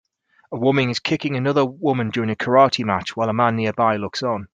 [0.51, 4.23] A woman is kicking another woman during a karate match while a man nearby looks
[4.23, 4.47] on.